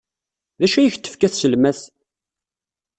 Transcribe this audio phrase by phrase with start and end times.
[0.59, 1.81] D acu ay ak-d-tefka tselmadt?